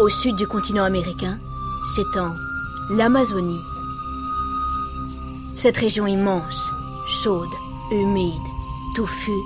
Au 0.00 0.08
sud 0.08 0.34
du 0.34 0.46
continent 0.46 0.84
américain 0.84 1.36
s'étend 1.94 2.34
l'Amazonie. 2.88 3.60
Cette 5.58 5.76
région 5.76 6.06
immense, 6.06 6.70
chaude, 7.06 7.50
humide, 7.92 8.32
touffue, 8.96 9.42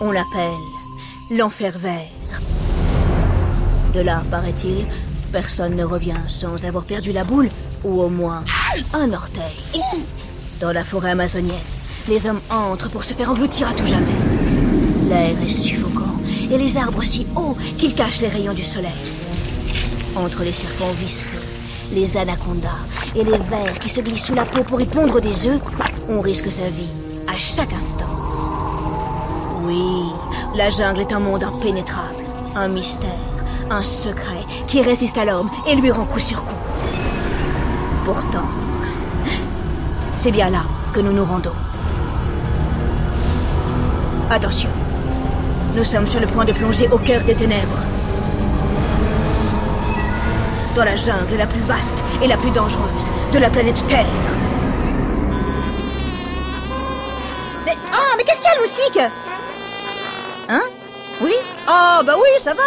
on 0.00 0.10
l'appelle 0.10 0.50
l'enfer 1.30 1.78
vert. 1.78 2.10
De 3.94 4.00
là, 4.00 4.20
paraît-il, 4.32 4.84
personne 5.30 5.76
ne 5.76 5.84
revient 5.84 6.18
sans 6.28 6.64
avoir 6.64 6.82
perdu 6.82 7.12
la 7.12 7.22
boule, 7.22 7.48
ou 7.84 8.02
au 8.02 8.08
moins 8.08 8.42
un 8.94 9.12
orteil. 9.12 9.80
Dans 10.60 10.72
la 10.72 10.82
forêt 10.82 11.12
amazonienne, 11.12 11.54
les 12.08 12.26
hommes 12.26 12.40
entrent 12.50 12.90
pour 12.90 13.04
se 13.04 13.14
faire 13.14 13.30
engloutir 13.30 13.68
à 13.68 13.74
tout 13.74 13.86
jamais. 13.86 14.06
L'air 15.08 15.40
est 15.40 15.48
suffocant 15.48 16.16
et 16.50 16.58
les 16.58 16.76
arbres 16.76 17.04
si 17.04 17.28
hauts 17.36 17.56
qu'ils 17.78 17.94
cachent 17.94 18.22
les 18.22 18.28
rayons 18.28 18.54
du 18.54 18.64
soleil. 18.64 19.17
Entre 20.18 20.42
les 20.42 20.52
serpents 20.52 20.90
visqueux, 20.90 21.38
les 21.92 22.16
anacondas 22.16 22.68
et 23.14 23.22
les 23.22 23.38
vers 23.38 23.78
qui 23.78 23.88
se 23.88 24.00
glissent 24.00 24.26
sous 24.26 24.34
la 24.34 24.44
peau 24.44 24.64
pour 24.64 24.80
y 24.80 24.84
pondre 24.84 25.20
des 25.20 25.46
œufs, 25.46 25.60
on 26.08 26.20
risque 26.20 26.50
sa 26.50 26.64
vie 26.64 26.90
à 27.32 27.38
chaque 27.38 27.72
instant. 27.72 28.10
Oui, 29.62 30.06
la 30.56 30.70
jungle 30.70 31.02
est 31.02 31.12
un 31.12 31.20
monde 31.20 31.44
impénétrable, 31.44 32.24
un 32.56 32.66
mystère, 32.66 33.08
un 33.70 33.84
secret 33.84 34.44
qui 34.66 34.82
résiste 34.82 35.16
à 35.18 35.24
l'homme 35.24 35.50
et 35.68 35.76
lui 35.76 35.92
rend 35.92 36.04
coup 36.04 36.18
sur 36.18 36.44
coup. 36.44 36.62
Pourtant, 38.04 38.48
c'est 40.16 40.32
bien 40.32 40.50
là 40.50 40.62
que 40.92 40.98
nous 40.98 41.12
nous 41.12 41.24
rendons. 41.24 41.54
Attention, 44.30 44.70
nous 45.76 45.84
sommes 45.84 46.08
sur 46.08 46.18
le 46.18 46.26
point 46.26 46.44
de 46.44 46.52
plonger 46.52 46.88
au 46.90 46.98
cœur 46.98 47.22
des 47.22 47.36
ténèbres. 47.36 47.97
Dans 50.76 50.84
la 50.84 50.96
jungle 50.96 51.36
la 51.36 51.46
plus 51.46 51.60
vaste 51.62 52.04
et 52.22 52.26
la 52.26 52.36
plus 52.36 52.50
dangereuse 52.50 53.08
de 53.32 53.38
la 53.38 53.50
planète 53.50 53.84
Terre. 53.86 54.06
Mais. 57.66 57.76
Oh, 57.92 58.14
mais 58.16 58.24
qu'est-ce 58.24 58.40
qu'il 58.40 58.50
y 58.50 58.56
a, 58.56 58.60
moustique? 58.60 59.00
Hein? 60.48 60.62
Oui? 61.20 61.34
Oh, 61.68 62.02
bah 62.04 62.14
oui, 62.16 62.28
ça 62.38 62.54
va 62.54 62.62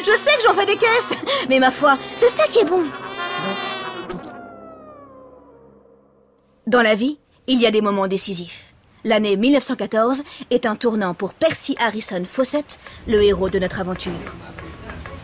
Je 0.00 0.12
sais 0.12 0.36
que 0.36 0.42
j'en 0.46 0.54
fais 0.54 0.66
des 0.66 0.76
caisses 0.76 1.12
Mais 1.48 1.58
ma 1.58 1.70
foi, 1.70 1.98
c'est 2.14 2.28
ça 2.28 2.44
qui 2.46 2.60
est 2.60 2.64
bon 2.64 2.84
Dans 6.66 6.82
la 6.82 6.94
vie, 6.94 7.18
il 7.48 7.58
y 7.60 7.66
a 7.66 7.72
des 7.72 7.80
moments 7.80 8.06
décisifs. 8.06 8.72
L'année 9.02 9.36
1914 9.36 10.22
est 10.50 10.66
un 10.66 10.76
tournant 10.76 11.14
pour 11.14 11.34
Percy 11.34 11.74
Harrison 11.80 12.22
Fawcett, 12.24 12.78
le 13.08 13.22
héros 13.22 13.48
de 13.48 13.58
notre 13.58 13.80
aventure. 13.80 14.12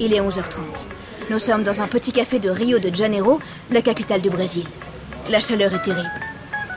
Il 0.00 0.12
est 0.12 0.20
11h30. 0.20 0.95
Nous 1.28 1.40
sommes 1.40 1.64
dans 1.64 1.82
un 1.82 1.88
petit 1.88 2.12
café 2.12 2.38
de 2.38 2.48
Rio 2.50 2.78
de 2.78 2.94
Janeiro, 2.94 3.40
la 3.72 3.82
capitale 3.82 4.20
du 4.20 4.30
Brésil. 4.30 4.64
La 5.28 5.40
chaleur 5.40 5.74
est 5.74 5.82
terrible. 5.82 6.08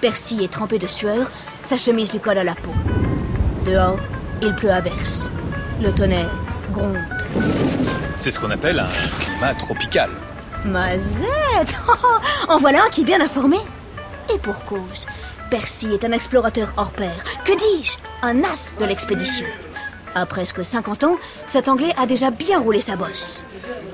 Percy 0.02 0.44
est 0.44 0.52
trempé 0.52 0.80
de 0.80 0.88
sueur, 0.88 1.30
sa 1.62 1.78
chemise 1.78 2.12
lui 2.12 2.20
colle 2.20 2.40
à 2.40 2.44
la 2.44 2.56
peau. 2.56 2.74
Dehors, 3.66 4.00
il 4.42 4.56
pleut 4.56 4.72
à 4.72 4.82
verse. 4.82 5.30
Le 5.84 5.92
tonnerre 5.94 6.32
gronde. 6.72 6.98
C'est 8.16 8.32
ce 8.32 8.40
qu'on 8.40 8.50
appelle 8.50 8.80
un 8.80 8.88
climat 9.24 9.54
tropical. 9.54 10.10
Mazette 10.66 11.76
En 12.50 12.58
voilà 12.58 12.86
un 12.86 12.90
qui 12.90 13.02
est 13.02 13.06
bien 13.06 13.22
informé. 13.22 13.58
Et 14.34 14.40
pour 14.40 14.64
cause, 14.66 15.06
Percy 15.52 15.90
est 15.94 16.06
un 16.06 16.12
explorateur 16.12 16.74
hors 16.76 16.92
pair. 16.92 17.24
Que 17.46 17.56
dis-je? 17.56 17.98
Un 18.24 18.44
as 18.44 18.76
de 18.80 18.86
l'expédition. 18.86 19.46
À 20.16 20.26
presque 20.26 20.66
50 20.66 21.04
ans, 21.04 21.18
cet 21.46 21.68
Anglais 21.68 21.94
a 22.02 22.08
déjà 22.08 22.32
bien 22.32 22.60
roulé 22.60 22.82
sa 22.82 22.96
bosse. 22.96 23.44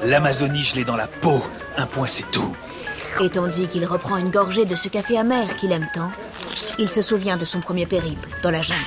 L'Amazonie, 0.04 0.64
je 0.64 0.76
l'ai 0.76 0.84
dans 0.84 0.96
la 0.96 1.08
peau. 1.08 1.42
Un 1.78 1.86
point, 1.86 2.08
c'est 2.08 2.30
tout. 2.32 2.56
Et 3.22 3.30
tandis 3.30 3.68
qu'il 3.68 3.86
reprend 3.86 4.18
une 4.18 4.30
gorgée 4.30 4.66
de 4.66 4.76
ce 4.76 4.90
café 4.90 5.18
amer 5.18 5.56
qu'il 5.56 5.72
aime 5.72 5.88
tant, 5.94 6.12
il 6.80 6.90
se 6.90 7.02
souvient 7.02 7.38
de 7.38 7.46
son 7.46 7.62
premier 7.62 7.86
périple 7.86 8.30
dans 8.44 8.52
la 8.52 8.62
jungle. 8.62 8.82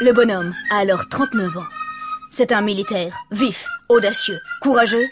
Le 0.00 0.12
bonhomme 0.12 0.54
a 0.70 0.78
alors 0.78 1.08
39 1.08 1.58
ans. 1.58 1.66
C'est 2.30 2.52
un 2.52 2.60
militaire 2.60 3.12
vif, 3.32 3.66
audacieux, 3.88 4.38
courageux, 4.60 5.08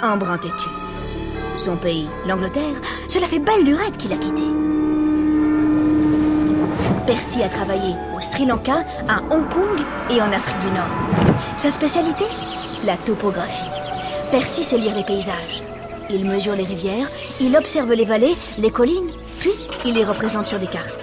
un 0.00 0.16
brin 0.16 0.38
têtu. 0.38 0.68
Son 1.56 1.76
pays, 1.76 2.08
l'Angleterre, 2.26 2.80
cela 3.08 3.26
fait 3.26 3.40
belle 3.40 3.64
lurette 3.64 3.96
qu'il 3.96 4.12
a 4.12 4.16
quitté. 4.16 4.44
Percy 7.08 7.42
a 7.42 7.48
travaillé 7.48 7.94
au 8.14 8.20
Sri 8.20 8.44
Lanka, 8.44 8.84
à 9.08 9.22
Hong 9.30 9.48
Kong 9.48 9.80
et 10.10 10.20
en 10.20 10.30
Afrique 10.30 10.58
du 10.58 10.66
Nord. 10.66 10.90
Sa 11.56 11.70
spécialité 11.70 12.26
La 12.84 12.98
topographie. 12.98 13.70
Percy 14.30 14.62
sait 14.62 14.76
lire 14.76 14.94
les 14.94 15.04
paysages. 15.04 15.62
Il 16.10 16.26
mesure 16.26 16.54
les 16.54 16.66
rivières, 16.66 17.08
il 17.40 17.56
observe 17.56 17.94
les 17.94 18.04
vallées, 18.04 18.36
les 18.58 18.70
collines, 18.70 19.10
puis 19.40 19.52
il 19.86 19.94
les 19.94 20.04
représente 20.04 20.44
sur 20.44 20.58
des 20.58 20.66
cartes. 20.66 21.02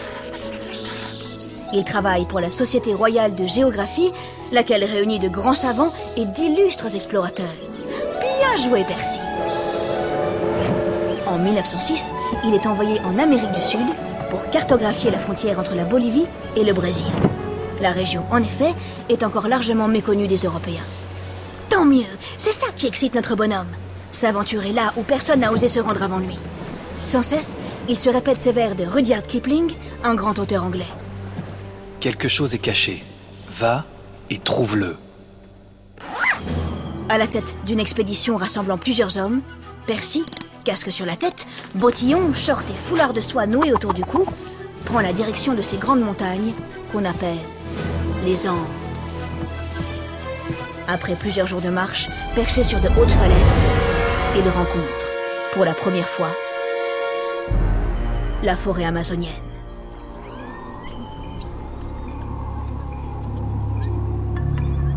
Il 1.74 1.84
travaille 1.84 2.28
pour 2.28 2.40
la 2.40 2.52
Société 2.52 2.94
royale 2.94 3.34
de 3.34 3.46
géographie, 3.46 4.12
laquelle 4.52 4.84
réunit 4.84 5.18
de 5.18 5.28
grands 5.28 5.56
savants 5.56 5.92
et 6.18 6.26
d'illustres 6.28 6.96
explorateurs. 6.96 7.56
Bien 8.22 8.64
joué, 8.64 8.84
Percy. 8.84 9.20
En 11.26 11.40
1906, 11.40 12.14
il 12.46 12.54
est 12.54 12.68
envoyé 12.68 13.00
en 13.00 13.18
Amérique 13.18 13.54
du 13.54 13.62
Sud 13.64 13.88
pour 14.30 14.50
cartographier 14.50 15.12
la 15.12 15.20
frontière 15.20 15.60
entre 15.60 15.76
la 15.76 15.86
Bolivie 15.86 16.28
et 16.56 16.64
le 16.64 16.74
Brésil. 16.74 17.08
La 17.82 17.92
région, 17.92 18.26
en 18.32 18.42
effet, 18.42 18.74
est 19.10 19.24
encore 19.24 19.48
largement 19.48 19.88
méconnue 19.88 20.28
des 20.28 20.38
Européens. 20.38 20.86
Tant 21.70 21.86
mieux, 21.86 22.06
c'est 22.38 22.54
ça 22.54 22.68
qui 22.76 22.88
excite 22.88 23.16
notre 23.16 23.36
bonhomme. 23.36 23.68
S'aventurer 24.12 24.72
là 24.72 24.94
où 24.96 25.04
personne 25.04 25.42
n'a 25.42 25.52
osé 25.52 25.68
se 25.68 25.80
rendre 25.80 26.04
avant 26.04 26.20
lui. 26.20 26.38
Sans 27.04 27.22
cesse, 27.22 27.58
il 27.90 27.98
se 27.98 28.10
répète 28.10 28.38
ces 28.38 28.52
vers 28.52 28.76
de 28.76 28.86
Rudyard 28.86 29.24
Kipling, 29.24 29.74
un 30.04 30.16
grand 30.16 30.40
auteur 30.40 30.64
anglais. 30.64 30.88
Quelque 32.00 32.28
chose 32.28 32.56
est 32.56 32.60
caché. 32.60 33.04
Va 33.50 33.86
et 34.30 34.38
trouve-le. 34.38 34.98
À 37.10 37.18
la 37.18 37.28
tête 37.28 37.56
d'une 37.66 37.80
expédition 37.80 38.38
rassemblant 38.38 38.78
plusieurs 38.78 39.18
hommes, 39.18 39.42
Percy, 39.86 40.24
casque 40.66 40.92
sur 40.92 41.06
la 41.06 41.16
tête, 41.16 41.48
bottillon, 41.76 42.34
short 42.34 42.68
et 42.70 42.90
foulard 42.90 43.14
de 43.14 43.22
soie 43.22 43.46
noué 43.46 43.72
autour 43.72 43.94
du 43.94 44.04
cou, 44.04 44.26
prend 44.84 45.00
la 45.00 45.14
direction 45.14 45.54
de 45.54 45.62
ces 45.62 45.78
grandes 45.78 46.02
montagnes 46.02 46.54
qu'on 46.92 47.06
appelle 47.06 47.38
les 48.26 48.50
Andes. 48.50 48.68
Après 50.88 51.16
plusieurs 51.16 51.48
jours 51.48 51.62
de 51.62 51.70
marche, 51.70 52.10
perché 52.34 52.64
sur 52.64 52.80
de 52.82 52.88
hautes 52.88 53.12
falaises, 53.12 53.60
il 54.36 54.50
rencontre, 54.50 55.06
pour 55.54 55.66
la 55.66 55.74
première 55.74 56.10
fois, 56.10 56.30
la 58.44 58.56
forêt 58.56 58.86
amazonienne. 58.86 59.32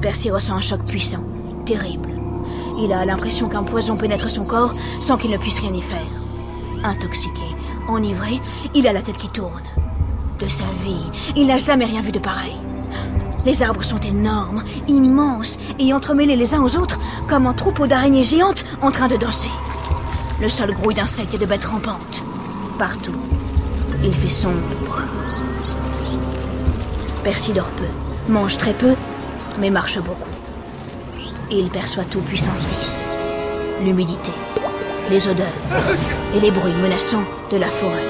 Percy 0.00 0.30
ressent 0.30 0.56
un 0.56 0.60
choc 0.60 0.84
puissant, 0.84 1.24
terrible. 1.66 2.17
Il 2.80 2.92
a 2.92 3.04
l'impression 3.04 3.48
qu'un 3.48 3.64
poison 3.64 3.96
pénètre 3.96 4.30
son 4.30 4.44
corps 4.44 4.72
sans 5.00 5.16
qu'il 5.16 5.32
ne 5.32 5.36
puisse 5.36 5.58
rien 5.58 5.74
y 5.74 5.82
faire. 5.82 6.06
Intoxiqué, 6.84 7.56
enivré, 7.88 8.40
il 8.74 8.86
a 8.86 8.92
la 8.92 9.02
tête 9.02 9.18
qui 9.18 9.28
tourne. 9.28 9.64
De 10.38 10.48
sa 10.48 10.64
vie, 10.84 11.10
il 11.34 11.48
n'a 11.48 11.58
jamais 11.58 11.86
rien 11.86 12.00
vu 12.00 12.12
de 12.12 12.20
pareil. 12.20 12.54
Les 13.44 13.62
arbres 13.62 13.82
sont 13.82 13.98
énormes, 13.98 14.62
immenses 14.86 15.58
et 15.80 15.92
entremêlés 15.92 16.36
les 16.36 16.54
uns 16.54 16.62
aux 16.62 16.76
autres 16.76 16.98
comme 17.28 17.46
un 17.46 17.54
troupeau 17.54 17.88
d'araignées 17.88 18.22
géantes 18.22 18.64
en 18.80 18.92
train 18.92 19.08
de 19.08 19.16
danser. 19.16 19.50
Le 20.40 20.48
sol 20.48 20.72
grouille 20.72 20.94
d'insectes 20.94 21.34
et 21.34 21.38
de 21.38 21.46
bêtes 21.46 21.64
rampantes. 21.64 22.22
Partout, 22.78 23.16
il 24.04 24.14
fait 24.14 24.28
sombre. 24.28 25.02
Percy 27.24 27.52
dort 27.52 27.70
peu, 27.70 28.32
mange 28.32 28.56
très 28.56 28.72
peu, 28.72 28.94
mais 29.58 29.70
marche 29.70 29.98
beaucoup. 29.98 30.37
Il 31.50 31.70
perçoit 31.70 32.04
tout 32.04 32.20
puissance 32.20 32.62
10. 32.66 33.16
L'humidité, 33.82 34.32
les 35.10 35.26
odeurs 35.26 35.46
et 36.36 36.40
les 36.40 36.50
bruits 36.50 36.74
menaçants 36.82 37.24
de 37.50 37.56
la 37.56 37.68
forêt. 37.68 38.04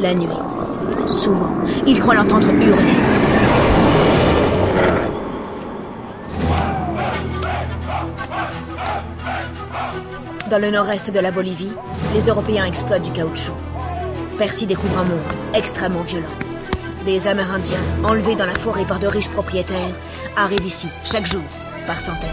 La 0.00 0.12
nuit, 0.12 0.26
souvent, 1.06 1.52
il 1.86 2.00
croit 2.00 2.16
l'entendre 2.16 2.48
hurler. 2.48 2.96
Dans 10.50 10.58
le 10.58 10.70
nord-est 10.72 11.12
de 11.12 11.20
la 11.20 11.30
Bolivie, 11.30 11.72
les 12.12 12.26
Européens 12.26 12.64
exploitent 12.64 13.04
du 13.04 13.12
caoutchouc. 13.12 13.52
Percy 14.36 14.66
découvre 14.66 14.98
un 14.98 15.04
monde 15.04 15.20
extrêmement 15.54 16.02
violent. 16.02 16.26
Des 17.06 17.28
Amérindiens, 17.28 17.78
enlevés 18.02 18.34
dans 18.34 18.46
la 18.46 18.54
forêt 18.54 18.84
par 18.84 18.98
de 18.98 19.06
riches 19.06 19.30
propriétaires, 19.30 19.94
arrivent 20.36 20.66
ici 20.66 20.88
chaque 21.04 21.26
jour, 21.26 21.42
par 21.86 22.00
centaines. 22.00 22.30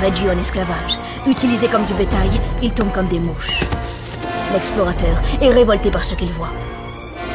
Réduits 0.00 0.30
en 0.30 0.38
esclavage, 0.38 0.98
utilisés 1.26 1.68
comme 1.68 1.84
du 1.84 1.94
bétail, 1.94 2.30
ils 2.62 2.72
tombent 2.72 2.92
comme 2.92 3.08
des 3.08 3.18
mouches. 3.18 3.60
L'explorateur 4.52 5.20
est 5.40 5.50
révolté 5.50 5.90
par 5.90 6.04
ce 6.04 6.14
qu'il 6.14 6.30
voit. 6.32 6.52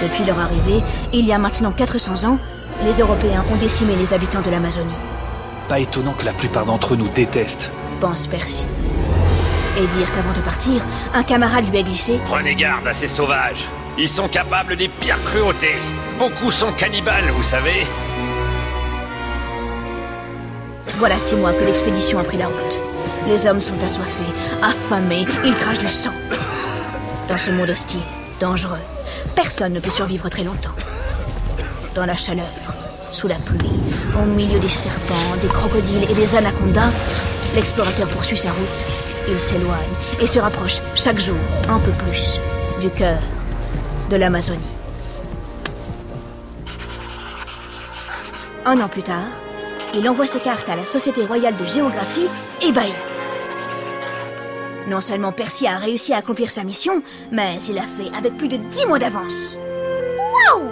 Depuis 0.02 0.24
leur 0.26 0.40
arrivée, 0.40 0.82
il 1.12 1.26
y 1.26 1.34
a 1.34 1.38
maintenant 1.38 1.72
400 1.72 2.28
ans, 2.28 2.38
les 2.84 3.00
Européens 3.00 3.46
ont 3.52 3.58
décimé 3.58 3.96
les 3.96 4.14
habitants 4.14 4.42
de 4.42 4.50
l'Amazonie. 4.50 4.92
Pas 5.70 5.80
étonnant 5.80 6.14
que 6.14 6.26
la 6.26 6.34
plupart 6.34 6.66
d'entre 6.66 6.94
eux 6.94 6.98
nous 6.98 7.08
détestent. 7.08 7.72
Pense 8.02 8.28
Percy. 8.28 8.66
Et 9.78 9.88
dire 9.98 10.12
qu'avant 10.14 10.34
de 10.34 10.42
partir, 10.42 10.82
un 11.14 11.24
camarade 11.24 11.70
lui 11.70 11.80
a 11.80 11.84
glissé 11.84 12.20
Prenez 12.26 12.56
garde 12.56 12.88
à 12.88 12.94
ces 12.94 13.08
sauvages. 13.08 13.68
Ils 13.98 14.10
sont 14.10 14.28
capables 14.28 14.76
des 14.76 14.88
pires 14.88 15.24
cruautés. 15.24 15.78
Beaucoup 16.20 16.52
sont 16.52 16.72
cannibales, 16.74 17.30
vous 17.32 17.44
savez. 17.44 17.88
Voilà 21.04 21.20
six 21.20 21.36
mois 21.36 21.52
que 21.52 21.66
l'expédition 21.66 22.18
a 22.18 22.24
pris 22.24 22.38
la 22.38 22.48
route. 22.48 22.82
Les 23.28 23.46
hommes 23.46 23.60
sont 23.60 23.76
assoiffés, 23.84 24.24
affamés, 24.62 25.26
ils 25.44 25.54
crachent 25.54 25.80
du 25.80 25.90
sang. 25.90 26.14
Dans 27.28 27.38
ce 27.38 27.52
monde 27.52 27.72
hostile, 27.72 28.00
dangereux, 28.40 28.80
personne 29.36 29.74
ne 29.74 29.82
peut 29.82 29.90
survivre 29.90 30.30
très 30.30 30.46
longtemps. 30.46 30.72
Dans 31.94 32.06
la 32.06 32.16
chaleur, 32.16 32.48
sous 33.12 33.28
la 33.28 33.36
pluie, 33.36 33.70
au 34.18 34.26
milieu 34.28 34.60
des 34.60 34.70
serpents, 34.70 35.36
des 35.42 35.50
crocodiles 35.50 36.10
et 36.10 36.14
des 36.14 36.36
anacondas, 36.38 36.94
l'explorateur 37.54 38.08
poursuit 38.08 38.38
sa 38.38 38.52
route. 38.52 39.28
Il 39.28 39.38
s'éloigne 39.38 39.96
et 40.22 40.26
se 40.26 40.40
rapproche 40.40 40.78
chaque 40.96 41.20
jour 41.20 41.36
un 41.68 41.80
peu 41.80 41.92
plus 41.92 42.40
du 42.80 42.90
cœur 42.90 43.20
de 44.10 44.16
l'Amazonie. 44.16 44.62
Un 48.66 48.80
an 48.80 48.88
plus 48.88 49.04
tard, 49.04 49.43
il 49.94 50.10
envoie 50.10 50.26
ses 50.26 50.40
cartes 50.40 50.68
à 50.70 50.76
la 50.76 50.86
Société 50.86 51.26
royale 51.26 51.56
de 51.58 51.66
géographie, 51.66 52.28
ébahie. 52.62 52.92
Non 54.88 55.02
seulement 55.02 55.32
Percy 55.32 55.68
a 55.68 55.78
réussi 55.78 56.14
à 56.14 56.18
accomplir 56.18 56.52
sa 56.52 56.64
mission, 56.64 57.02
mais 57.32 57.58
il 57.70 57.76
l'a 57.76 57.84
fait 57.84 58.16
avec 58.18 58.36
plus 58.38 58.48
de 58.48 58.58
10 58.58 58.86
mois 58.86 59.00
d'avance. 59.00 59.58
Waouh 60.18 60.72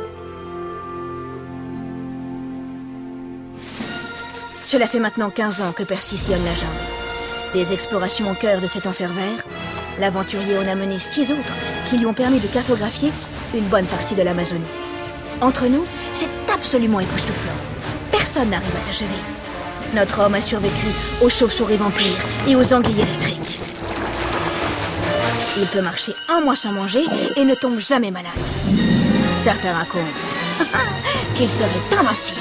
Cela 4.66 4.88
fait 4.88 5.00
maintenant 5.00 5.30
15 5.30 5.62
ans 5.62 5.72
que 5.72 5.84
Percy 5.84 6.18
sillonne 6.18 6.44
la 6.44 6.54
jungle. 6.54 6.72
Des 7.54 7.74
explorations 7.74 8.32
au 8.32 8.34
cœur 8.34 8.62
de 8.62 8.68
cet 8.68 8.88
enfer 8.88 9.10
vert, 9.10 9.46
l'aventurier 10.00 10.58
en 10.58 10.68
a 10.68 10.76
mené 10.76 10.98
six 11.00 11.32
autres 11.32 11.56
qui 11.90 11.98
lui 11.98 12.06
ont 12.06 12.14
permis 12.14 12.40
de 12.40 12.48
cartographier 12.48 13.12
une 13.54 13.66
bonne 13.66 13.86
partie 13.86 14.16
de 14.16 14.24
l'Amazonie. 14.24 14.62
Entre 15.42 15.68
nous, 15.68 15.86
c'est 16.14 16.30
absolument 16.54 17.00
époustouflant. 17.00 17.81
Personne 18.22 18.52
n'arrive 18.52 18.76
à 18.78 18.80
s'achever. 18.80 19.20
Notre 19.96 20.20
homme 20.20 20.36
a 20.36 20.42
survécu 20.42 20.86
aux 21.22 21.30
chauves-souris 21.30 21.78
vampires 21.78 22.24
et 22.48 22.56
aux 22.56 22.72
anguilles 22.72 23.02
électriques. 23.02 23.60
Il 25.58 25.66
peut 25.66 25.82
marcher 25.82 26.14
un 26.30 26.42
mois 26.42 26.56
sans 26.56 26.72
manger 26.72 27.02
et 27.36 27.44
ne 27.44 27.56
tombe 27.56 27.80
jamais 27.80 28.12
malade. 28.12 28.32
Certains 29.36 29.74
racontent 29.74 30.06
qu'il 31.34 31.50
serait 31.50 31.70
invincible. 32.00 32.40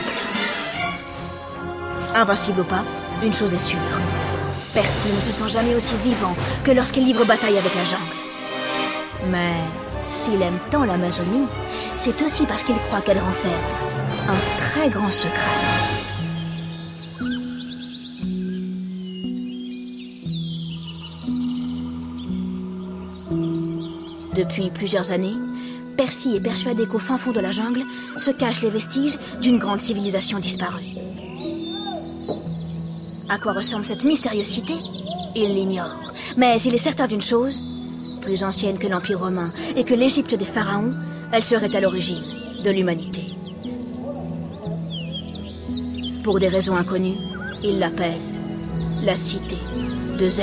Invincible 2.15 2.61
ou 2.61 2.65
pas, 2.65 2.85
une 3.23 3.33
chose 3.33 3.55
est 3.55 3.59
sûre. 3.59 3.79
Percy 4.75 5.09
ne 5.09 5.21
se 5.23 5.33
sent 5.33 5.49
jamais 5.49 5.75
aussi 5.75 5.95
vivant 6.05 6.37
que 6.63 6.73
lorsqu'il 6.73 7.07
livre 7.07 7.25
bataille 7.25 7.57
avec 7.57 7.75
la 7.75 7.85
jungle. 7.85 8.05
Mais 9.31 9.55
s'il 10.09 10.43
aime 10.43 10.59
tant 10.71 10.85
l'Amazonie, 10.85 11.49
c'est 11.97 12.21
aussi 12.21 12.45
parce 12.45 12.65
qu'il 12.65 12.77
croit 12.77 13.01
qu'elle 13.01 13.19
renferme 13.19 13.55
un 14.29 14.59
très 14.59 14.91
grand 14.91 15.11
secret. 15.11 15.31
Depuis 24.35 24.71
plusieurs 24.71 25.11
années, 25.11 25.35
Percy 25.97 26.37
est 26.37 26.41
persuadé 26.41 26.87
qu'au 26.87 26.99
fin 26.99 27.19
fond 27.19 27.33
de 27.33 27.41
la 27.41 27.51
jungle 27.51 27.85
se 28.17 28.31
cachent 28.31 28.63
les 28.63 28.71
vestiges 28.71 29.19
d'une 29.41 29.59
grande 29.59 29.81
civilisation 29.81 30.39
disparue. 30.39 30.85
À 33.29 33.39
quoi 33.39 33.53
ressemble 33.53 33.85
cette 33.85 34.05
mystérieuse 34.05 34.47
cité 34.47 34.75
Il 35.37 35.55
l'ignore. 35.55 35.95
Mais 36.37 36.61
il 36.63 36.75
est 36.75 36.79
certain 36.79 37.07
d'une 37.07 37.21
chose, 37.21 37.61
plus 38.23 38.43
ancienne 38.45 38.79
que 38.79 38.87
l'Empire 38.87 39.21
romain 39.21 39.53
et 39.77 39.85
que 39.85 39.95
l'Égypte 39.95 40.35
des 40.35 40.45
pharaons, 40.45 40.95
elle 41.33 41.43
serait 41.43 41.75
à 41.75 41.81
l'origine 41.81 42.23
de 42.65 42.71
l'humanité. 42.71 43.40
Pour 46.23 46.39
des 46.39 46.49
raisons 46.49 46.77
inconnues, 46.77 47.17
il 47.65 47.79
l'appelle 47.79 48.21
la 49.03 49.17
cité 49.17 49.57
de 50.19 50.29
Z. 50.29 50.43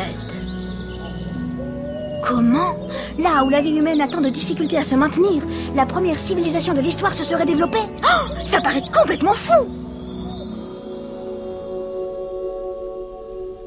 Comment 2.23 2.75
Là 3.19 3.43
où 3.43 3.49
la 3.49 3.61
vie 3.61 3.77
humaine 3.77 4.01
a 4.01 4.07
tant 4.07 4.21
de 4.21 4.29
difficultés 4.29 4.77
à 4.77 4.83
se 4.83 4.95
maintenir, 4.95 5.43
la 5.75 5.85
première 5.85 6.17
civilisation 6.17 6.73
de 6.73 6.81
l'histoire 6.81 7.13
se 7.13 7.23
serait 7.23 7.45
développée 7.45 7.77
Oh 8.03 8.27
Ça 8.43 8.59
paraît 8.59 8.81
complètement 8.91 9.33
fou 9.33 9.53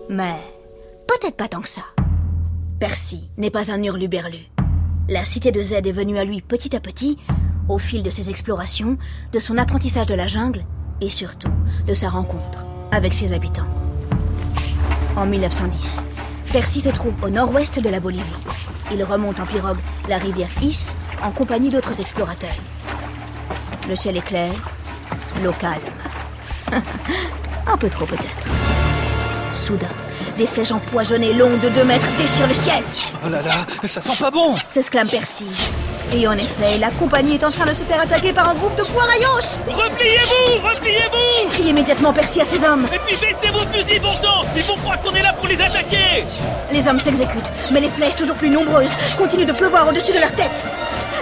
Mais 0.09 0.35
peut-être 1.07 1.37
pas 1.37 1.49
tant 1.49 1.61
que 1.61 1.69
ça. 1.69 1.83
Percy 2.81 3.31
n'est 3.37 3.51
pas 3.51 3.71
un 3.71 3.83
hurluberlu. 3.83 4.51
La 5.09 5.25
cité 5.25 5.53
de 5.53 5.63
Z 5.63 5.75
est 5.75 5.93
venue 5.93 6.19
à 6.19 6.25
lui 6.25 6.41
petit 6.41 6.75
à 6.75 6.81
petit, 6.81 7.19
au 7.69 7.79
fil 7.79 8.03
de 8.03 8.11
ses 8.11 8.31
explorations, 8.31 8.99
de 9.33 9.39
son 9.39 9.57
apprentissage 9.59 10.07
de 10.07 10.15
la 10.15 10.27
jungle 10.27 10.65
et 11.01 11.09
surtout 11.09 11.53
de 11.87 11.95
sa 11.95 12.09
rencontre 12.09 12.65
avec 12.93 13.15
ses 13.15 13.33
habitants. 13.33 13.69
En 15.17 15.27
1910, 15.27 16.05
Percy 16.53 16.81
se 16.81 16.89
trouve 16.89 17.15
au 17.23 17.31
nord-ouest 17.31 17.81
de 17.81 17.89
la 17.89 18.01
Bolivie. 18.01 18.25
Il 18.93 19.03
remonte 19.05 19.41
en 19.41 19.47
pirogue 19.47 19.79
la 20.09 20.19
rivière 20.19 20.49
Is 20.63 20.95
en 21.23 21.31
compagnie 21.31 21.71
d'autres 21.71 22.01
explorateurs. 22.01 22.51
Le 23.89 23.97
ciel 23.97 24.17
est 24.17 24.25
clair, 24.25 24.53
l'eau 25.43 25.53
calme. 25.53 25.81
Un 27.67 27.77
peu 27.77 27.89
trop 27.89 28.07
peut-être. 28.07 28.49
Soudain, 29.55 29.89
des 30.39 30.47
flèches 30.47 30.73
empoisonnées 30.73 31.35
longues 31.35 31.61
de 31.61 31.69
deux 31.69 31.85
mètres 31.85 32.09
déchirent 32.17 32.49
le 32.49 32.55
ciel. 32.55 32.83
Oh 33.25 33.29
là 33.29 33.43
là, 33.43 33.67
ça 33.85 34.01
sent 34.01 34.17
pas 34.19 34.31
bon 34.31 34.55
S'exclame 34.69 35.09
Percy. 35.09 35.47
Et 36.13 36.27
en 36.27 36.33
effet, 36.33 36.77
la 36.81 36.91
compagnie 36.91 37.35
est 37.35 37.45
en 37.45 37.53
train 37.53 37.65
de 37.67 37.73
se 37.73 37.85
faire 37.85 38.01
attaquer 38.01 38.33
par 38.33 38.49
un 38.49 38.55
groupe 38.55 38.75
de 38.75 38.83
guarayos 38.83 39.61
Repliez-vous 39.69 40.67
Repliez-vous. 40.69 41.51
Crie 41.51 41.69
immédiatement 41.69 42.13
Percy 42.13 42.41
à 42.41 42.45
ses 42.45 42.65
hommes. 42.65 42.85
Et 42.93 42.99
puis 43.07 43.17
baissez 43.17 43.49
vos 43.53 43.61
fusils, 43.73 44.01
bon 44.01 44.15
sang. 44.15 44.41
Ils 44.57 44.65
vont 44.65 44.77
croire 44.77 45.01
qu'on 45.01 45.15
est 45.15 45.23
là 45.23 45.33
pour 45.35 45.47
les 45.47 45.61
attaquer. 45.61 46.25
Les 46.73 46.89
hommes 46.89 46.99
s'exécutent, 46.99 47.53
mais 47.73 47.81
les 47.81 47.89
flèches 47.89 48.17
toujours 48.17 48.35
plus 48.35 48.51
nombreuses 48.51 48.93
continuent 49.19 49.47
de 49.47 49.53
pleuvoir 49.53 49.89
au-dessus 49.89 50.13
de 50.13 50.19
leur 50.19 50.33
tête. 50.33 50.67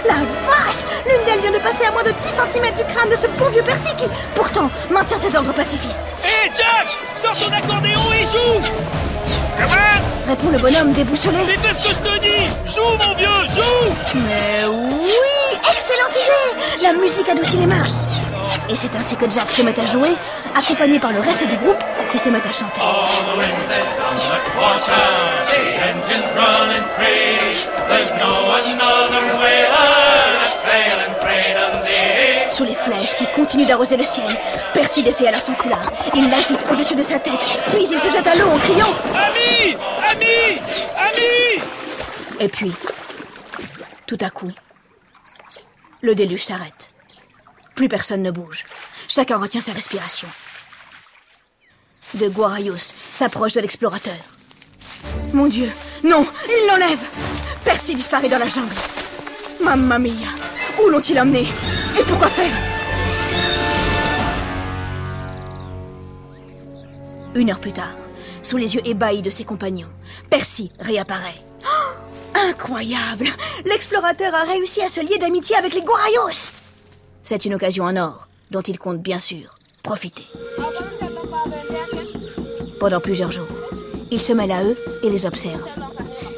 La 0.07 0.15
vache! 0.15 0.83
L'une 1.05 1.23
d'elles 1.25 1.41
vient 1.41 1.51
de 1.51 1.63
passer 1.63 1.85
à 1.85 1.91
moins 1.91 2.03
de 2.03 2.09
10 2.09 2.15
cm 2.27 2.75
du 2.75 2.83
crâne 2.91 3.09
de 3.09 3.15
ce 3.15 3.27
bon 3.37 3.49
vieux 3.49 3.63
Percy 3.63 3.89
qui, 3.95 4.05
pourtant, 4.33 4.71
maintient 4.89 5.19
ses 5.19 5.35
ordres 5.35 5.53
pacifistes. 5.53 6.15
Hé 6.23 6.49
Jack! 6.57 6.87
Sors 7.15 7.35
ton 7.35 7.53
accordéon 7.53 8.01
et 8.13 8.23
joue 8.23 9.08
Répond 10.27 10.49
le 10.51 10.59
bonhomme 10.59 10.91
déboussolé. 10.93 11.37
Mais 11.47 11.57
fais 11.57 11.73
ce 11.73 11.87
que 11.87 11.93
je 11.95 11.99
te 11.99 12.19
dis 12.21 12.47
Joue 12.67 12.81
mon 12.81 13.15
vieux, 13.15 13.27
joue 13.55 13.93
Mais 14.15 14.65
oui 14.67 15.11
Excellente 15.71 16.11
idée 16.11 16.83
La 16.83 16.93
musique 16.93 17.27
adoucit 17.29 17.57
les 17.57 17.65
marches. 17.65 18.05
Et 18.69 18.75
c'est 18.75 18.95
ainsi 18.95 19.15
que 19.15 19.29
Jack 19.29 19.49
se 19.51 19.63
met 19.63 19.79
à 19.79 19.85
jouer, 19.85 20.15
accompagné 20.55 20.99
par 20.99 21.11
le 21.11 21.19
reste 21.19 21.47
du 21.47 21.55
groupe 21.55 21.83
qui 22.11 22.19
se 22.19 22.29
met 22.29 22.37
à 22.37 22.51
chanter. 22.51 22.81
All 30.81 31.08
Sous 32.59 32.65
les 32.65 32.75
flèches 32.75 33.15
qui 33.15 33.25
continuent 33.33 33.65
d'arroser 33.65 33.95
le 33.95 34.03
ciel, 34.03 34.27
Percy 34.73 35.01
défait 35.01 35.27
alors 35.27 35.41
son 35.41 35.53
foulard. 35.53 35.93
Il 36.13 36.29
l'agite 36.29 36.59
au-dessus 36.69 36.93
de 36.93 37.01
sa 37.01 37.17
tête, 37.17 37.39
puis 37.69 37.83
il 37.89 38.01
se 38.01 38.09
jette 38.11 38.27
à 38.27 38.35
l'eau 38.35 38.49
en 38.49 38.57
criant. 38.57 38.93
Ami 39.15 39.77
Ami 40.11 40.59
Ami 40.97 41.63
Et 42.41 42.49
puis, 42.49 42.73
tout 44.05 44.17
à 44.19 44.29
coup, 44.29 44.51
le 46.01 46.13
déluge 46.15 46.43
s'arrête. 46.43 46.91
Plus 47.75 47.87
personne 47.87 48.23
ne 48.23 48.31
bouge. 48.31 48.65
Chacun 49.07 49.37
retient 49.37 49.61
sa 49.61 49.71
respiration. 49.71 50.27
De 52.15 52.27
Guarayos 52.27 52.91
s'approche 53.13 53.53
de 53.53 53.61
l'explorateur. 53.61 54.19
Mon 55.31 55.47
Dieu, 55.47 55.71
non, 56.03 56.27
il 56.49 56.67
l'enlève 56.67 56.99
Percy 57.63 57.95
disparaît 57.95 58.27
dans 58.27 58.37
la 58.37 58.49
jungle. 58.49 58.75
Mamma 59.61 59.97
mia, 59.97 60.11
où 60.83 60.89
l'ont-ils 60.89 61.19
emmené 61.19 61.45
Et 61.99 62.03
pourquoi 62.03 62.27
faire? 62.27 62.53
Une 67.35 67.51
heure 67.51 67.59
plus 67.59 67.71
tard, 67.71 67.95
sous 68.43 68.57
les 68.57 68.75
yeux 68.75 68.81
ébahis 68.85 69.21
de 69.21 69.29
ses 69.29 69.43
compagnons, 69.43 69.87
Percy 70.29 70.71
réapparaît. 70.79 71.41
Oh, 71.63 72.37
incroyable 72.49 73.27
L'explorateur 73.65 74.33
a 74.33 74.43
réussi 74.43 74.81
à 74.81 74.89
se 74.89 75.01
lier 75.01 75.17
d'amitié 75.17 75.55
avec 75.55 75.73
les 75.73 75.81
Guarayos 75.81 76.51
C'est 77.23 77.45
une 77.45 77.55
occasion 77.55 77.85
en 77.85 77.95
or 77.97 78.27
dont 78.51 78.61
il 78.61 78.79
compte 78.79 79.01
bien 79.01 79.19
sûr 79.19 79.59
profiter. 79.83 80.25
Pendant 82.79 82.99
plusieurs 82.99 83.31
jours, 83.31 83.47
il 84.11 84.21
se 84.21 84.33
mêle 84.33 84.51
à 84.51 84.63
eux 84.63 84.77
et 85.03 85.09
les 85.09 85.25
observe. 85.25 85.63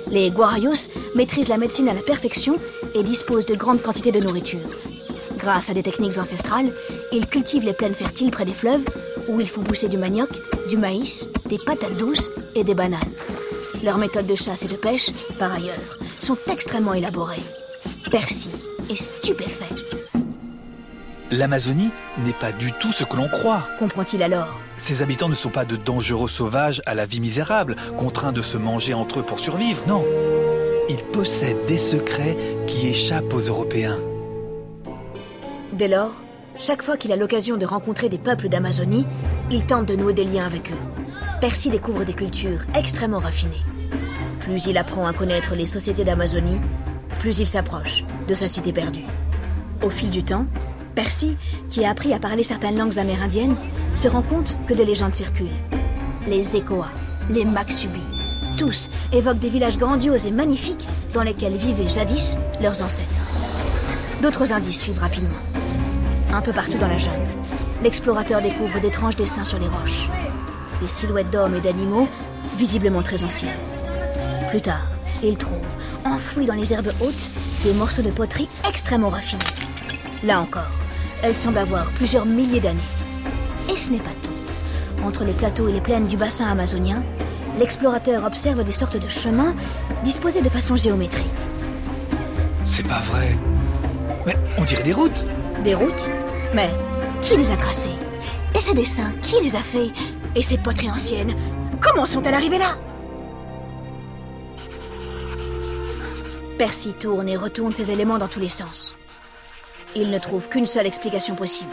Les 0.10 0.29
Guarayos 0.31 0.89
maîtrisent 1.15 1.50
la 1.50 1.57
médecine 1.57 1.88
à 1.88 1.93
la 1.93 2.01
perfection 2.01 2.60
et 2.95 3.03
disposent 3.03 3.45
de 3.45 3.55
grandes 3.55 3.81
quantités 3.81 4.12
de 4.12 4.19
nourriture. 4.19 4.60
Grâce 5.38 5.69
à 5.69 5.74
des 5.74 5.83
techniques 5.83 6.17
ancestrales, 6.17 6.71
ils 7.12 7.27
cultivent 7.27 7.65
les 7.65 7.74
plaines 7.74 7.93
fertiles 7.93 8.31
près 8.31 8.45
des 8.45 8.53
fleuves 8.53 8.86
où 9.27 9.39
ils 9.39 9.50
font 9.50 9.63
pousser 9.63 9.88
du 9.88 9.98
manioc, 9.98 10.29
du 10.69 10.77
maïs, 10.77 11.29
des 11.45 11.57
patates 11.57 11.98
douces 11.98 12.31
et 12.55 12.63
des 12.63 12.75
bananes. 12.75 13.00
Leurs 13.83 13.98
méthodes 13.98 14.27
de 14.27 14.36
chasse 14.36 14.63
et 14.63 14.67
de 14.67 14.75
pêche, 14.75 15.10
par 15.39 15.53
ailleurs, 15.53 15.98
sont 16.19 16.38
extrêmement 16.51 16.93
élaborées. 16.93 17.41
Percy 18.12 18.50
est 18.89 18.95
stupéfait. 18.95 19.74
L'Amazonie 21.31 21.91
n'est 22.25 22.33
pas 22.33 22.51
du 22.51 22.74
tout 22.74 22.91
ce 22.91 23.05
que 23.05 23.15
l'on 23.15 23.29
croit. 23.29 23.65
Comprend-il 23.79 24.21
alors? 24.21 24.60
Ses 24.75 25.01
habitants 25.01 25.29
ne 25.29 25.36
sont 25.36 25.50
pas 25.50 25.63
de 25.63 25.77
dangereux 25.77 26.27
sauvages 26.27 26.81
à 26.86 26.93
la 26.93 27.05
vie 27.05 27.21
misérable, 27.21 27.77
contraints 27.98 28.33
de 28.33 28.41
se 28.41 28.57
manger 28.57 28.93
entre 28.93 29.19
eux 29.19 29.24
pour 29.24 29.39
survivre, 29.39 29.81
non. 29.88 30.05
Ils 30.93 31.03
possèdent 31.05 31.65
des 31.67 31.77
secrets 31.77 32.36
qui 32.67 32.89
échappent 32.89 33.33
aux 33.33 33.39
Européens. 33.39 33.98
Dès 35.71 35.88
lors, 35.88 36.12
chaque 36.60 36.81
fois 36.81 36.98
qu'il 36.98 37.13
a 37.13 37.15
l'occasion 37.15 37.55
de 37.55 37.65
rencontrer 37.65 38.10
des 38.10 38.17
peuples 38.17 38.50
d'Amazonie, 38.50 39.07
il 39.50 39.65
tente 39.65 39.88
de 39.88 39.95
nouer 39.95 40.13
des 40.13 40.25
liens 40.25 40.45
avec 40.45 40.69
eux. 40.69 40.81
Percy 41.39 41.69
découvre 41.69 42.03
des 42.03 42.12
cultures 42.12 42.65
extrêmement 42.75 43.19
raffinées. 43.19 43.63
Plus 44.41 44.65
il 44.65 44.77
apprend 44.77 45.07
à 45.07 45.13
connaître 45.13 45.55
les 45.55 45.65
sociétés 45.65 46.03
d'Amazonie, 46.03 46.60
plus 47.19 47.39
il 47.39 47.48
s'approche 47.48 48.03
de 48.27 48.36
sa 48.36 48.50
cité 48.50 48.74
perdue. 48.74 49.05
Au 49.81 49.89
fil 49.89 50.10
du 50.10 50.24
temps, 50.24 50.45
Percy, 50.93 51.38
qui 51.69 51.86
a 51.86 51.91
appris 51.91 52.13
à 52.13 52.19
parler 52.19 52.43
certaines 52.43 52.77
langues 52.77 53.00
amérindiennes, 53.00 53.55
se 53.95 54.10
rend 54.10 54.24
compte 54.24 54.57
que 54.67 54.74
des 54.74 54.83
légendes 54.83 55.15
circulent. 55.15 55.55
Les 56.27 56.57
Ekoa, 56.57 56.89
les 57.29 57.45
Maxubi, 57.45 58.01
tous 58.58 58.89
évoquent 59.12 59.39
des 59.39 59.50
villages 59.50 59.77
grandioses 59.77 60.25
et 60.25 60.31
magnifiques 60.31 60.88
dans 61.13 61.24
lesquels 61.24 61.55
vivaient 61.55 61.89
jadis 61.89 62.38
leurs 62.62 62.81
ancêtres. 62.84 63.10
D'autres 64.22 64.51
indices 64.51 64.79
suivent 64.79 65.00
rapidement. 65.00 65.29
Un 66.34 66.41
peu 66.41 66.53
partout 66.53 66.77
dans 66.77 66.88
la 66.88 66.98
jungle, 66.98 67.27
l'explorateur 67.84 68.41
découvre 68.41 68.79
d'étranges 68.79 69.15
dessins 69.15 69.43
sur 69.43 69.60
les 69.60 69.67
roches. 69.67 70.08
Des 70.81 70.88
silhouettes 70.88 71.31
d'hommes 71.31 71.55
et 71.55 71.62
d'animaux, 71.62 72.08
visiblement 72.58 73.01
très 73.01 73.24
anciens. 73.24 73.53
Plus 74.50 74.62
tard, 74.62 74.86
il 75.24 75.38
trouve, 75.38 75.60
enfouis 76.05 76.46
dans 76.46 76.53
les 76.53 76.74
herbes 76.74 76.91
hautes, 77.01 77.29
des 77.63 77.74
morceaux 77.74 78.01
de 78.01 78.12
poterie 78.12 78.50
extrêmement 78.67 79.10
raffinés. 79.10 79.43
Là 80.24 80.41
encore, 80.41 80.72
elles 81.24 81.36
semblent 81.36 81.58
avoir 81.58 81.86
plusieurs 81.91 82.25
milliers 82.25 82.60
d'années. 82.60 82.79
Et 83.72 83.75
ce 83.75 83.91
n'est 83.91 84.00
pas 84.00 84.10
tout. 84.22 85.05
Entre 85.05 85.24
les 85.24 85.34
plateaux 85.34 85.67
et 85.67 85.74
les 85.74 85.81
plaines 85.81 86.08
du 86.08 86.17
bassin 86.17 86.48
amazonien, 86.48 87.03
l'explorateur 87.61 88.25
observe 88.25 88.63
des 88.63 88.71
sortes 88.71 88.97
de 88.97 89.07
chemins 89.07 89.55
disposés 90.03 90.41
de 90.41 90.49
façon 90.49 90.75
géométrique. 90.75 91.41
C'est 92.65 92.87
pas 92.87 93.01
vrai. 93.01 93.37
Mais 94.25 94.35
on 94.57 94.63
dirait 94.63 94.81
des 94.81 94.93
routes. 94.93 95.25
Des 95.63 95.75
routes 95.75 96.09
Mais 96.55 96.71
qui 97.21 97.37
les 97.37 97.51
a 97.51 97.57
tracées? 97.57 97.97
Et 98.55 98.59
ces 98.59 98.73
dessins, 98.73 99.11
qui 99.21 99.39
les 99.43 99.55
a 99.55 99.59
faits? 99.59 99.91
Et 100.35 100.41
ces 100.41 100.57
poteries 100.57 100.89
anciennes, 100.89 101.35
comment 101.79 102.07
sont-elles 102.07 102.33
arrivées 102.33 102.57
là? 102.57 102.77
Percy 106.57 106.93
tourne 106.93 107.29
et 107.29 107.37
retourne 107.37 107.71
ces 107.71 107.91
éléments 107.91 108.17
dans 108.17 108.27
tous 108.27 108.39
les 108.39 108.49
sens. 108.49 108.97
Il 109.95 110.09
ne 110.09 110.17
trouve 110.17 110.49
qu'une 110.49 110.65
seule 110.65 110.87
explication 110.87 111.35
possible. 111.35 111.71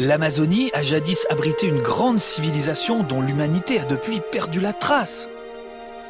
L'Amazonie 0.00 0.70
a 0.74 0.82
jadis 0.82 1.26
abrité 1.28 1.66
une 1.66 1.82
grande 1.82 2.20
civilisation 2.20 3.02
dont 3.02 3.20
l'humanité 3.20 3.80
a 3.80 3.84
depuis 3.84 4.20
perdu 4.30 4.60
la 4.60 4.72
trace. 4.72 5.28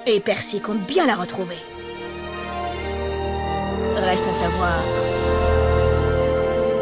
Et 0.07 0.21
Percy 0.21 0.61
compte 0.61 0.87
bien 0.87 1.07
la 1.07 1.14
retrouver. 1.14 1.57
Reste 3.97 4.26
à 4.26 4.33
savoir 4.35 4.83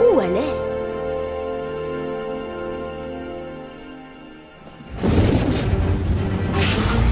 où 0.00 0.20
elle 0.20 0.36
est. 0.36 0.56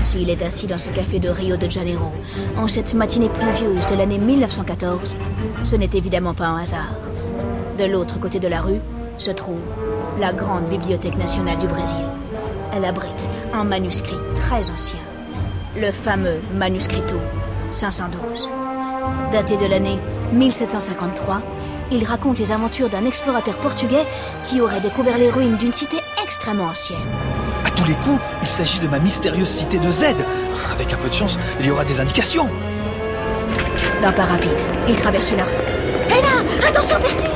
S'il 0.04 0.28
est 0.28 0.42
assis 0.42 0.66
dans 0.66 0.76
ce 0.76 0.88
café 0.88 1.20
de 1.20 1.28
Rio 1.28 1.56
de 1.56 1.70
Janeiro, 1.70 2.10
en 2.56 2.66
cette 2.66 2.94
matinée 2.94 3.28
pluvieuse 3.28 3.86
de 3.86 3.94
l'année 3.94 4.18
1914, 4.18 5.16
ce 5.62 5.76
n'est 5.76 5.90
évidemment 5.94 6.34
pas 6.34 6.46
un 6.46 6.62
hasard. 6.62 6.96
De 7.78 7.84
l'autre 7.84 8.18
côté 8.18 8.40
de 8.40 8.48
la 8.48 8.60
rue 8.60 8.80
se 9.18 9.30
trouve 9.30 9.60
la 10.18 10.32
grande 10.32 10.64
bibliothèque 10.64 11.16
nationale 11.16 11.58
du 11.58 11.66
Brésil. 11.66 12.04
Elle 12.72 12.84
abrite 12.84 13.28
un 13.52 13.64
manuscrit 13.64 14.16
très 14.34 14.70
ancien, 14.70 14.98
le 15.76 15.90
fameux 15.90 16.40
Manuscrito 16.54 17.16
512. 17.70 18.48
Daté 19.32 19.56
de 19.56 19.66
l'année 19.66 19.98
1753, 20.32 21.40
il 21.92 22.04
raconte 22.04 22.38
les 22.38 22.52
aventures 22.52 22.88
d'un 22.88 23.04
explorateur 23.04 23.56
portugais 23.58 24.04
qui 24.44 24.60
aurait 24.60 24.80
découvert 24.80 25.18
les 25.18 25.30
ruines 25.30 25.56
d'une 25.56 25.72
cité 25.72 25.98
extrêmement 26.22 26.64
ancienne. 26.64 26.98
À 27.64 27.70
tous 27.70 27.84
les 27.84 27.94
coups, 27.94 28.20
il 28.42 28.48
s'agit 28.48 28.80
de 28.80 28.88
ma 28.88 28.98
mystérieuse 28.98 29.48
cité 29.48 29.78
de 29.78 29.90
Z. 29.90 30.04
Avec 30.72 30.92
un 30.92 30.96
peu 30.96 31.08
de 31.08 31.14
chance, 31.14 31.38
il 31.60 31.66
y 31.66 31.70
aura 31.70 31.84
des 31.84 32.00
indications. 32.00 32.48
D'un 34.02 34.12
pas 34.12 34.24
rapide, 34.24 34.50
il 34.88 34.96
traverse 34.96 35.32
la 35.32 35.44
rue. 35.44 35.50
Hé 36.08 36.20
là 36.20 36.68
Attention, 36.68 36.98
Percy 37.00 37.26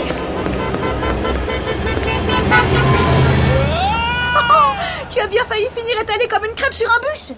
Tu 5.19 5.25
as 5.25 5.27
bien 5.27 5.45
failli 5.47 5.67
finir 5.75 6.01
étalé 6.01 6.29
comme 6.29 6.45
une 6.45 6.55
crêpe 6.55 6.73
sur 6.73 6.89
un 6.89 7.01
bus 7.11 7.33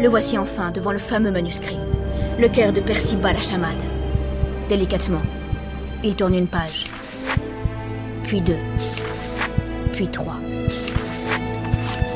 Le 0.00 0.08
voici 0.08 0.38
enfin 0.38 0.70
devant 0.70 0.92
le 0.92 1.00
fameux 1.00 1.32
manuscrit. 1.32 1.76
Le 2.38 2.48
cœur 2.48 2.72
de 2.72 2.80
Percy 2.80 3.16
bat 3.16 3.32
la 3.32 3.40
chamade. 3.40 3.82
Délicatement, 4.68 5.22
il 6.04 6.14
tourne 6.14 6.36
une 6.36 6.46
page, 6.46 6.84
puis 8.22 8.40
deux, 8.40 8.60
puis 9.92 10.06
trois. 10.06 10.36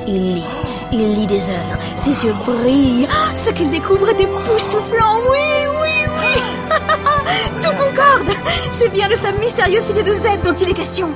Il 0.07 0.35
lit, 0.35 0.45
il 0.93 1.15
lit 1.15 1.27
des 1.27 1.51
heures, 1.51 1.79
ses 1.97 2.25
yeux 2.25 2.35
brillent. 2.47 3.09
Ce 3.35 3.51
qu'il 3.51 3.69
découvre 3.69 4.11
est 4.11 4.21
époustouflant, 4.21 5.23
oui, 5.29 5.62
concorde 7.93 8.37
C'est 8.71 8.89
bien 8.89 9.09
de 9.09 9.15
sa 9.15 9.33
mystérieuse 9.33 9.85
cité 9.85 10.03
de 10.03 10.13
Z 10.13 10.43
dont 10.45 10.55
il 10.55 10.71
est 10.71 10.75
question. 10.75 11.09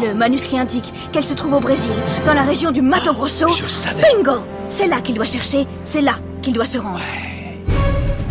Le 0.00 0.14
manuscrit 0.14 0.58
indique 0.58 0.92
qu'elle 1.12 1.24
se 1.24 1.34
trouve 1.34 1.54
au 1.54 1.60
Brésil, 1.60 1.92
dans 2.24 2.34
la 2.34 2.42
région 2.42 2.70
du 2.70 2.82
Mato 2.82 3.12
Grosso. 3.12 3.48
je 3.48 3.64
le 3.64 3.68
savais. 3.68 4.02
Bingo 4.02 4.44
C'est 4.68 4.86
là 4.86 5.00
qu'il 5.00 5.14
doit 5.14 5.26
chercher, 5.26 5.66
c'est 5.84 6.00
là 6.02 6.14
qu'il 6.42 6.52
doit 6.52 6.66
se 6.66 6.78
rendre. 6.78 7.00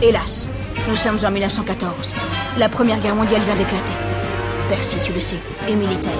Hélas, 0.02 0.50
nous 0.88 0.98
sommes 0.98 1.18
en 1.26 1.32
1914. 1.32 2.14
La 2.58 2.70
Première 2.70 3.00
Guerre 3.00 3.16
mondiale 3.16 3.42
vient 3.42 3.56
d'éclater. 3.56 3.94
Percy, 4.70 4.98
tu 5.04 5.14
le 5.14 5.20
sais, 5.20 5.40
est 5.68 5.76
militaire. 5.76 6.12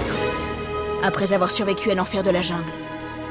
Après 1.04 1.34
avoir 1.34 1.52
survécu 1.52 1.92
à 1.92 1.96
l'enfer 1.96 2.24
de 2.24 2.32
la 2.32 2.42
jungle, 2.42 2.64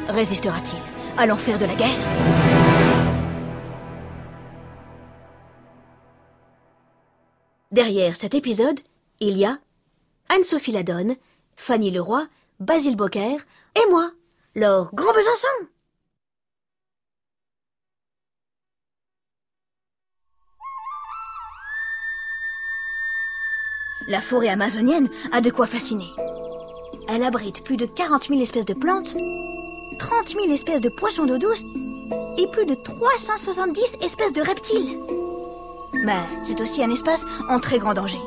résistera-t-il 0.08 0.80
à 1.20 1.26
l'enfer 1.26 1.58
de 1.58 1.64
la 1.64 1.74
guerre? 1.74 2.35
Derrière 7.72 8.14
cet 8.14 8.34
épisode, 8.34 8.78
il 9.18 9.36
y 9.36 9.44
a 9.44 9.58
Anne-Sophie 10.28 10.70
Ladonne, 10.70 11.16
Fanny 11.56 11.90
Leroy, 11.90 12.26
Basile 12.60 12.96
Bocquer 12.96 13.36
et 13.74 13.90
moi, 13.90 14.12
Laure 14.54 14.90
Grand 14.94 15.12
Besançon. 15.12 15.48
La 24.08 24.20
forêt 24.20 24.48
amazonienne 24.48 25.08
a 25.32 25.40
de 25.40 25.50
quoi 25.50 25.66
fasciner. 25.66 26.06
Elle 27.08 27.24
abrite 27.24 27.64
plus 27.64 27.76
de 27.76 27.86
40 27.96 28.28
000 28.28 28.40
espèces 28.40 28.66
de 28.66 28.74
plantes, 28.74 29.16
30 29.98 30.28
000 30.28 30.52
espèces 30.52 30.80
de 30.80 30.90
poissons 31.00 31.26
d'eau 31.26 31.38
douce 31.38 31.64
et 32.38 32.46
plus 32.52 32.66
de 32.66 32.76
370 32.76 33.96
espèces 34.02 34.32
de 34.32 34.42
reptiles. 34.42 35.15
Mais 36.04 36.20
c'est 36.44 36.60
aussi 36.60 36.82
un 36.82 36.90
espace 36.90 37.26
en 37.48 37.58
très 37.60 37.78
grand 37.78 37.94
danger. 37.94 38.18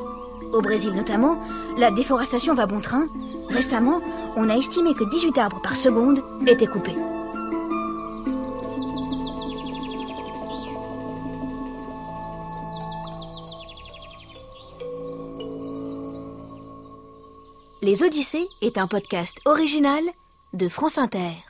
Au 0.52 0.60
Brésil 0.60 0.92
notamment, 0.92 1.40
la 1.78 1.90
déforestation 1.90 2.54
va 2.54 2.66
bon 2.66 2.80
train. 2.80 3.06
Récemment, 3.50 4.00
on 4.36 4.48
a 4.48 4.56
estimé 4.56 4.94
que 4.94 5.08
18 5.08 5.38
arbres 5.38 5.60
par 5.62 5.76
seconde 5.76 6.20
étaient 6.46 6.66
coupés. 6.66 6.96
Les 17.82 18.02
Odyssées 18.02 18.46
est 18.60 18.76
un 18.76 18.86
podcast 18.86 19.40
original 19.46 20.02
de 20.52 20.68
France 20.68 20.98
Inter. 20.98 21.49